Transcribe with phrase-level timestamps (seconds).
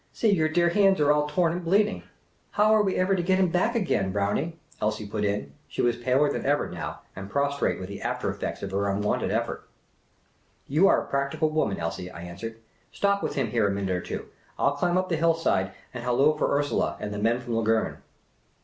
[0.11, 2.01] See, your dear hands are all torn and bleeding!""
[2.57, 5.53] How are we ever to get him back again, Brownie?" Elsie put in.
[5.67, 9.29] She was paler than ever now, and prostrate with the after effects of her unwonted
[9.29, 9.69] effort.
[10.67, 12.57] You are a practical woman, Elsie," I answered."
[12.91, 14.25] Stop with him here a minute or two.
[14.57, 17.97] I '11 climb up the hillside and halloo for Ursula and the men from Lungern."